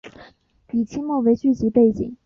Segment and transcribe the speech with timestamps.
[0.71, 2.17] 以清末为剧集背景。